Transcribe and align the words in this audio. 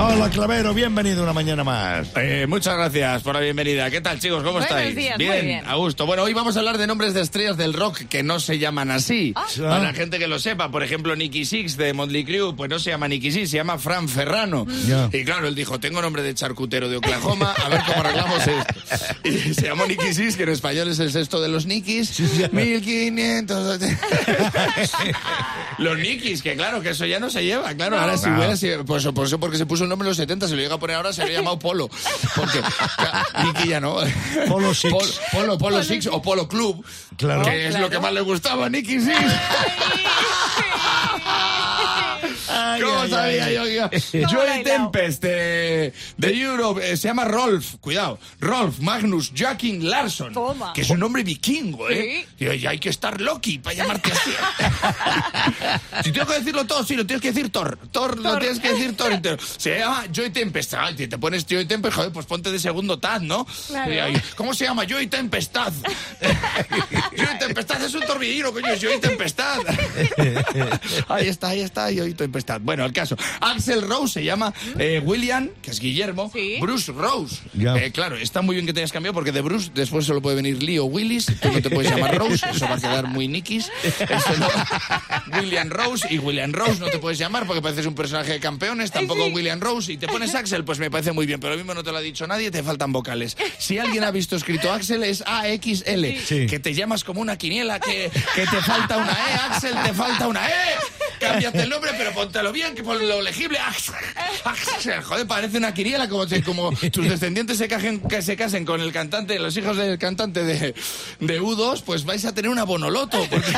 Hola, 0.00 0.30
Clavero, 0.30 0.72
bienvenido 0.74 1.24
una 1.24 1.32
mañana 1.32 1.64
más. 1.64 2.06
Eh, 2.14 2.46
muchas 2.48 2.76
gracias 2.76 3.20
por 3.24 3.34
la 3.34 3.40
bienvenida. 3.40 3.90
¿Qué 3.90 4.00
tal, 4.00 4.20
chicos? 4.20 4.38
¿Cómo 4.44 4.52
Buenos 4.60 4.70
estáis? 4.70 4.94
días, 4.94 5.16
muy 5.18 5.26
bien. 5.26 5.64
a 5.66 5.74
gusto. 5.74 6.06
Bueno, 6.06 6.22
hoy 6.22 6.32
vamos 6.34 6.54
a 6.54 6.60
hablar 6.60 6.78
de 6.78 6.86
nombres 6.86 7.14
de 7.14 7.20
estrellas 7.20 7.56
del 7.56 7.72
rock 7.74 8.02
que 8.08 8.22
no 8.22 8.38
se 8.38 8.60
llaman 8.60 8.92
así. 8.92 9.32
Ah. 9.34 9.44
Para 9.58 9.80
la 9.80 9.92
gente 9.94 10.20
que 10.20 10.28
lo 10.28 10.38
sepa, 10.38 10.70
por 10.70 10.84
ejemplo, 10.84 11.16
Nicky 11.16 11.44
Six 11.44 11.76
de 11.76 11.92
Motley 11.94 12.24
Crue, 12.24 12.54
pues 12.54 12.70
no 12.70 12.78
se 12.78 12.90
llama 12.90 13.08
Nicky 13.08 13.32
Six, 13.32 13.50
se 13.50 13.56
llama 13.56 13.76
Fran 13.78 14.08
Ferrano. 14.08 14.66
Ya. 14.86 15.10
Y 15.12 15.24
claro, 15.24 15.48
él 15.48 15.56
dijo, 15.56 15.80
tengo 15.80 16.00
nombre 16.00 16.22
de 16.22 16.32
charcutero 16.32 16.88
de 16.88 16.98
Oklahoma, 16.98 17.52
a 17.52 17.68
ver 17.68 17.80
cómo 17.84 18.00
arreglamos 18.00 18.46
esto. 18.46 18.74
Y 19.24 19.52
se 19.54 19.62
llamó 19.66 19.84
Nicky 19.84 20.14
Six, 20.14 20.36
que 20.36 20.44
en 20.44 20.50
español 20.50 20.88
es 20.88 21.00
el 21.00 21.10
sexto 21.10 21.40
de 21.40 21.48
los 21.48 21.66
Nickys. 21.66 22.08
sí. 22.10 22.22
1500... 22.52 23.80
los 25.78 25.98
Nickys, 25.98 26.40
que 26.42 26.54
claro, 26.54 26.80
que 26.82 26.90
eso 26.90 27.04
ya 27.04 27.18
no 27.18 27.30
se 27.30 27.42
lleva. 27.44 27.74
Claro, 27.74 27.98
ahora 27.98 28.16
si 28.16 28.28
No. 28.30 28.36
hubiera 28.36 28.56
sido... 28.56 28.84
Pues 28.84 29.04
por 29.08 29.26
eso 29.26 29.40
porque 29.40 29.56
se 29.58 29.66
puso 29.66 29.87
el 29.88 29.90
nombre 29.90 30.06
en 30.06 30.10
los 30.10 30.16
70, 30.18 30.48
se 30.48 30.54
lo 30.54 30.60
llega 30.62 30.74
a 30.74 30.78
poner 30.78 30.96
ahora, 30.96 31.12
se 31.12 31.22
lo 31.24 31.30
llamado 31.32 31.58
Polo. 31.58 31.88
Porque 32.36 32.60
Nicky 33.44 33.68
ya 33.70 33.80
no. 33.80 33.96
Polo 34.48 34.74
Six. 34.74 34.92
Polo, 34.92 35.10
Polo, 35.32 35.58
Polo 35.58 35.82
Six 35.82 36.06
o 36.08 36.20
Polo 36.22 36.46
Club. 36.48 36.84
Claro. 37.16 37.42
Que 37.44 37.68
es 37.68 37.78
lo 37.78 37.88
que 37.90 37.98
más 37.98 38.12
le 38.12 38.20
gustaba 38.20 38.66
a 38.66 38.68
Nicky 38.68 39.00
Six. 39.00 39.16
Ay, 42.50 42.80
¿Cómo 42.80 42.98
ay, 43.00 43.10
sabía 43.10 43.44
ay. 43.46 43.54
yo? 43.54 44.28
Joey? 44.28 44.64
Tempest 44.64 45.22
de, 45.22 45.92
de 46.16 46.40
Europe 46.40 46.80
eh, 46.82 46.96
se 46.96 47.08
llama 47.08 47.24
Rolf, 47.24 47.74
cuidado, 47.80 48.18
Rolf 48.40 48.78
Magnus 48.80 49.32
Jacking 49.34 49.88
Larsson, 49.88 50.32
Toma. 50.32 50.72
que 50.72 50.80
es 50.80 50.90
un 50.90 50.98
nombre 50.98 51.22
vikingo, 51.22 51.88
¿eh? 51.90 52.26
Y, 52.38 52.46
y 52.46 52.66
hay 52.66 52.78
que 52.78 52.88
estar 52.88 53.20
Loki 53.20 53.58
para 53.58 53.76
llamarte 53.76 54.12
así. 54.12 54.30
si 56.04 56.12
tengo 56.12 56.26
que 56.26 56.34
decirlo 56.38 56.64
todo, 56.66 56.84
sí, 56.84 56.96
lo 56.96 57.06
tienes 57.06 57.22
que 57.22 57.32
decir 57.32 57.50
Thor. 57.50 57.78
Thor, 57.92 58.16
lo 58.16 58.30
Thor. 58.30 58.38
tienes 58.40 58.60
que 58.60 58.72
decir 58.72 58.96
Thor 58.96 59.12
entero. 59.12 59.36
Se 59.68 59.78
llama 59.78 60.04
Joey 60.14 60.30
Tempest. 60.30 60.74
Ay, 60.74 60.94
si 60.96 61.08
te 61.08 61.18
pones 61.18 61.46
Joey 61.48 61.66
Tempest, 61.66 61.94
joder, 61.94 62.12
pues 62.12 62.26
ponte 62.26 62.50
de 62.50 62.58
segundo 62.58 62.98
Taz, 62.98 63.22
¿no? 63.22 63.46
Claro. 63.66 63.92
Y 63.92 63.98
ahí, 63.98 64.22
¿Cómo 64.36 64.54
se 64.54 64.64
llama? 64.64 64.84
Joey 64.88 65.08
Tempestad. 65.08 65.72
Joey 67.16 67.38
Tempestad 67.38 67.82
es 67.84 67.94
un 67.94 68.02
torbellino, 68.02 68.52
coño, 68.52 68.68
es 68.68 68.82
Joey 68.82 68.98
Tempestad. 68.98 69.58
ahí 71.08 71.28
está, 71.28 71.48
ahí 71.48 71.60
está, 71.60 71.84
Joey 71.94 72.14
Tempestad. 72.14 72.60
Bueno, 72.60 72.84
el 72.84 72.92
caso. 72.92 73.16
Axel 73.40 73.82
Rose 73.82 74.14
se 74.14 74.24
llama 74.24 74.52
eh, 74.78 75.02
William, 75.04 75.50
que 75.60 75.70
es 75.70 75.80
Guillermo. 75.80 76.30
Sí. 76.32 76.56
Bruce 76.60 76.92
Rose. 76.92 77.36
Eh, 77.58 77.90
claro, 77.92 78.16
está 78.16 78.42
muy 78.42 78.54
bien 78.54 78.66
que 78.66 78.72
te 78.72 78.80
hayas 78.80 78.92
cambiado 78.92 79.14
porque 79.14 79.32
de 79.32 79.42
Bruce 79.42 79.70
después 79.74 80.06
solo 80.06 80.22
puede 80.22 80.36
venir 80.36 80.62
Lee 80.62 80.78
o 80.78 80.84
Willis. 80.86 81.26
Tú 81.26 81.52
no 81.52 81.60
te 81.60 81.70
puedes 81.70 81.90
llamar 81.90 82.16
Rose, 82.16 82.46
eso 82.50 82.66
va 82.66 82.76
a 82.76 82.80
quedar 82.80 83.06
muy 83.06 83.28
niquis. 83.28 83.70
Eso 83.84 84.36
no. 84.38 84.48
William 85.38 85.68
Rose 85.68 86.06
y 86.10 86.18
William 86.18 86.52
Rose 86.52 86.80
no 86.80 86.86
te 86.86 86.98
puedes 86.98 87.18
llamar 87.18 87.46
porque 87.46 87.60
pareces 87.60 87.86
un 87.86 87.94
personaje 87.94 88.32
de 88.32 88.40
campeones, 88.40 88.90
tampoco 88.90 89.18
Sí. 89.18 89.32
William 89.34 89.57
Rose. 89.60 89.92
Y 89.92 89.96
te 89.98 90.06
pones 90.08 90.34
Axel, 90.34 90.64
pues 90.64 90.78
me 90.78 90.90
parece 90.90 91.12
muy 91.12 91.26
bien, 91.26 91.40
pero 91.40 91.52
lo 91.52 91.58
mismo 91.58 91.74
no 91.74 91.82
te 91.84 91.90
lo 91.92 91.98
ha 91.98 92.00
dicho 92.00 92.26
nadie, 92.26 92.50
te 92.50 92.62
faltan 92.62 92.92
vocales. 92.92 93.36
Si 93.58 93.78
alguien 93.78 94.04
ha 94.04 94.10
visto 94.10 94.36
escrito 94.36 94.72
Axel 94.72 95.02
es 95.04 95.22
AXL, 95.26 96.18
Sí. 96.26 96.46
que 96.46 96.58
te 96.58 96.74
llamas 96.74 97.04
como 97.04 97.20
una 97.20 97.36
quiniela, 97.38 97.80
que, 97.80 98.10
que 98.34 98.46
te 98.46 98.60
falta 98.62 98.96
una 98.96 99.12
E, 99.12 99.34
Axel, 99.50 99.74
te 99.84 99.92
falta 99.94 100.26
una 100.28 100.48
E. 100.48 100.52
Cámbiate 101.20 101.62
el 101.62 101.68
nombre, 101.68 101.90
pero 101.98 102.12
póntelo 102.12 102.52
bien, 102.52 102.74
que 102.76 102.82
por 102.84 103.02
lo 103.02 103.20
legible. 103.22 103.58
Axel, 104.44 105.02
joder, 105.02 105.26
parece 105.26 105.58
una 105.58 105.74
quiniela, 105.74 106.08
como, 106.08 106.24
como 106.44 106.72
tus 106.92 107.08
descendientes 107.08 107.58
se, 107.58 107.66
cajen, 107.68 108.00
que 108.00 108.22
se 108.22 108.36
casen 108.36 108.64
con 108.64 108.80
el 108.80 108.92
cantante, 108.92 109.38
los 109.38 109.56
hijos 109.56 109.76
del 109.76 109.98
cantante 109.98 110.44
de, 110.44 110.74
de 111.20 111.40
U2, 111.42 111.82
pues 111.84 112.04
vais 112.04 112.24
a 112.24 112.32
tener 112.34 112.50
una 112.50 112.64
bonoloto. 112.64 113.18
Porque, 113.28 113.52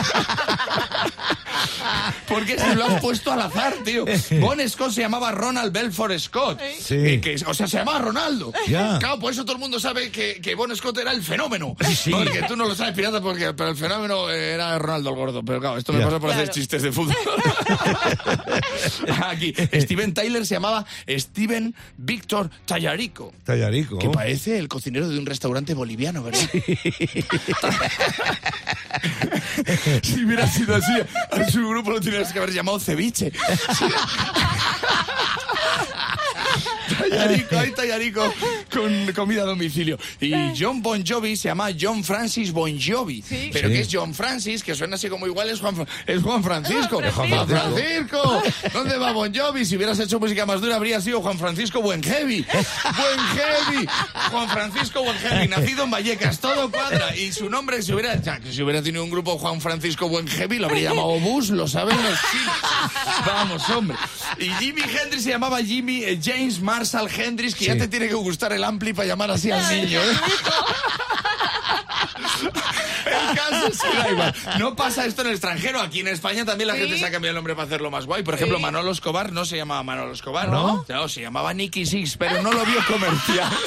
porque 2.29 2.59
se 2.59 2.75
lo 2.75 2.85
has 2.87 3.01
puesto 3.01 3.33
al 3.33 3.41
azar, 3.43 3.75
tío. 3.85 4.05
Bon 4.41 4.59
Scott 4.69 4.93
se 4.93 5.01
llamaba 5.03 5.31
Ronald 5.33 5.73
Belfort 5.73 6.19
Scott. 6.19 6.61
Sí. 6.81 6.95
Eh, 6.97 7.21
que- 7.21 7.37
o 7.47 7.55
sea, 7.55 7.67
se 7.67 7.79
llamaba 7.79 7.99
Ronaldo. 8.01 8.53
Ya. 8.69 8.99
Claro, 8.99 9.19
por 9.19 9.33
eso 9.33 9.43
todo 9.45 9.55
el 9.55 9.61
mundo 9.61 9.81
sabe 9.81 10.11
que, 10.11 10.41
que 10.43 10.55
Bon 10.55 10.75
Scott 10.77 10.99
era 10.99 11.13
el 11.13 11.23
fenómeno. 11.23 11.77
sí. 11.95 12.11
Porque 12.11 12.43
tú 12.49 12.57
no 12.57 12.67
lo 12.67 12.75
sabes, 12.75 12.95
pirata, 12.95 13.21
porque, 13.21 13.53
pero 13.55 13.71
el 13.71 13.77
fenómeno 13.77 14.29
era 14.31 14.79
Ronaldo 14.79 15.11
el 15.11 15.17
gordo. 15.17 15.45
Pero 15.45 15.61
claro, 15.61 15.79
esto 15.79 15.93
me 15.93 16.01
Ya. 16.01 16.07
pasa 16.07 16.21
por 16.21 16.31
hacer 16.31 16.45
Claro. 16.45 16.55
chistes 16.55 16.83
de 16.83 16.93
fútbol. 16.93 17.17
Aquí, 19.27 19.55
Steven 19.75 20.15
Tyler 20.15 20.47
se 20.47 20.55
llamaba 20.55 20.85
Steven 21.09 21.75
Víctor 21.97 22.51
Tallarico. 22.67 23.33
Tallarico. 23.45 23.99
Que 23.99 24.09
parece 24.09 24.59
el 24.59 24.69
cocinero 24.69 25.09
de 25.09 25.19
un 25.19 25.27
restaurante 25.27 25.75
boliviano, 25.75 26.23
¿verdad? 26.23 26.41
si 30.03 30.25
hubiera 30.25 30.47
sido 30.49 30.75
así, 30.77 30.93
su 31.53 31.69
grupo 31.69 31.91
lo 31.91 32.01
tendrías 32.01 32.33
que 32.33 32.39
haber 32.39 32.53
llamado 32.53 32.79
ceviche. 32.79 33.33
Tallarico, 37.09 37.59
hay 37.59 37.71
tallarico 37.73 38.35
con 38.73 39.13
comida 39.15 39.43
a 39.43 39.47
domicilio. 39.47 39.99
Y 40.21 40.33
John 40.59 40.83
Bon 40.83 41.05
Jovi 41.07 41.37
se 41.37 41.49
llama 41.49 41.69
John 41.79 42.05
Francis 42.05 42.53
Bon 42.53 42.79
Jovi. 42.81 43.23
Sí. 43.23 43.51
Pero 43.53 43.69
Sí. 43.69 43.75
que 43.75 43.81
es 43.81 43.89
John 43.91 44.15
Francis, 44.15 44.63
que 44.65 44.75
suena 44.75 44.97
así 44.97 45.09
como 45.09 45.27
igual, 45.27 45.51
es 45.51 45.61
Juan, 45.61 45.87
es 46.07 46.23
Juan 46.23 46.43
Francisco. 46.43 47.01
Juan 47.01 47.13
Juan 47.13 47.47
Francisco. 47.49 48.41
Francisco. 48.41 48.43
¿Dónde 48.73 48.97
va 48.99 49.13
Bon 49.13 49.33
Jovi? 49.35 49.65
Si 49.65 49.77
hubieras 49.77 49.99
hecho 50.01 50.19
música 50.21 50.47
más 50.47 50.61
dura, 50.61 50.77
habría 50.77 51.01
sido 51.01 51.21
Juan 51.21 51.39
Francisco 51.39 51.81
Buen 51.83 52.03
Heavy. 52.03 52.45
Buen 52.45 53.21
Heavy. 53.37 53.87
Juan 54.31 54.49
Francisco 54.49 55.03
Buen 55.03 55.17
Heavy, 55.19 55.49
nacido 55.49 55.85
en 55.85 55.91
Vallecas, 55.91 56.39
todo 56.41 56.71
cuadra. 56.71 57.15
Y 57.17 57.33
su 57.33 57.49
nombre, 57.51 57.83
si 57.83 57.93
hubiera, 57.93 58.21
si 58.51 58.63
hubiera 58.63 58.83
tenido 58.83 59.05
un 59.05 59.11
grupo 59.11 59.39
Juan 59.39 59.61
Francisco 59.61 60.09
Buen 60.09 60.27
Heavy, 60.27 60.59
lo 60.59 60.67
habría 60.67 60.91
llamado 60.91 61.19
Bus, 61.21 61.51
lo 61.51 61.67
saben 61.69 61.97
los 61.97 62.19
chinos. 62.31 62.57
Vamos, 63.27 63.69
hombre. 63.71 63.97
Y 64.39 64.49
Jimi 64.55 64.83
Hendrix 64.83 65.25
se 65.25 65.31
llamaba 65.31 65.59
Jimmy 65.63 66.05
eh, 66.05 66.19
James 66.23 66.61
Marshall 66.93 67.11
Hendrix, 67.21 67.55
que 67.55 67.67
ya 67.67 67.77
te 67.77 67.89
tiene 67.89 68.09
que 68.09 68.15
gustar 68.15 68.53
el 68.53 68.65
ampli 68.65 68.93
para 68.93 69.07
llamar 69.09 69.31
así 69.31 69.51
al 69.51 69.67
niño. 69.69 70.01
¿eh? 70.01 70.13
El 73.07 73.37
caso 73.37 73.67
es 73.67 73.81
que 73.81 73.97
da 73.99 74.11
igual. 74.11 74.35
No 74.59 74.77
pasa 74.77 75.05
esto 75.05 75.23
en 75.23 75.29
el 75.29 75.33
extranjero. 75.35 75.81
Aquí 75.81 76.01
en 76.01 76.09
España 76.09 76.45
también 76.45 76.69
la 76.69 76.75
Sí. 76.75 76.81
gente 76.81 76.99
se 76.99 77.07
ha 77.07 77.11
cambiado 77.11 77.31
el 77.31 77.37
nombre 77.37 77.55
para 77.55 77.67
hacerlo 77.67 77.91
más 77.91 78.07
guay. 78.07 78.23
Por 78.23 78.35
ejemplo, 78.35 78.57
Sí. 78.59 78.63
Manolo 78.63 78.91
Escobar 78.91 79.33
no 79.33 79.45
se 79.45 79.57
llamaba 79.57 79.83
Manolo 79.83 80.13
Escobar. 80.13 80.49
¿No? 80.49 80.85
No, 80.89 81.09
se 81.09 81.21
llamaba 81.21 81.53
Nicky 81.55 81.87
Six, 81.87 82.17
pero 82.17 82.43
no 82.43 82.53
lo 82.53 82.65
vio 82.65 82.85
comercial. 82.87 83.49